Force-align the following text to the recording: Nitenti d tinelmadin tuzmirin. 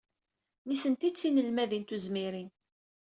Nitenti 0.67 1.09
d 1.11 1.15
tinelmadin 1.17 1.83
tuzmirin. 1.89 2.49